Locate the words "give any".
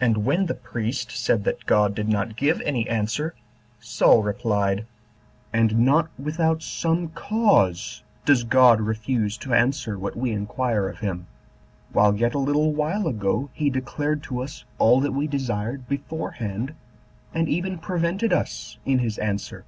2.36-2.88